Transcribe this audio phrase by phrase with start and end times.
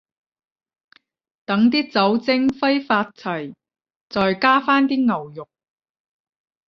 [1.45, 3.53] 等啲酒精揮發齊，
[4.09, 5.47] 再加返啲牛肉